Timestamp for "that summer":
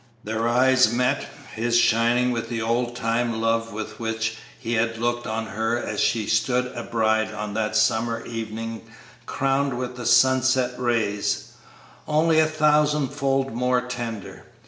7.53-8.25